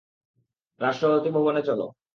রাষ্ট্রপতি 0.81 1.29
ভবনে, 1.35 1.61
চলো। 1.61 1.85